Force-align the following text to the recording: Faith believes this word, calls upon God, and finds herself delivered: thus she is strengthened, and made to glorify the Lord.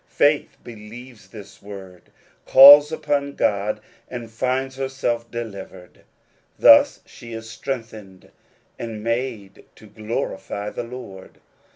Faith 0.09 0.57
believes 0.63 1.27
this 1.27 1.61
word, 1.61 2.09
calls 2.47 2.91
upon 2.91 3.35
God, 3.35 3.79
and 4.09 4.31
finds 4.31 4.75
herself 4.77 5.29
delivered: 5.29 6.05
thus 6.57 7.01
she 7.05 7.33
is 7.33 7.47
strengthened, 7.47 8.31
and 8.79 9.03
made 9.03 9.63
to 9.75 9.85
glorify 9.85 10.71
the 10.71 10.81
Lord. 10.81 11.39